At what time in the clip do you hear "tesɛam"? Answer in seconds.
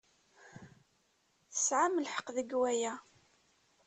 1.51-1.93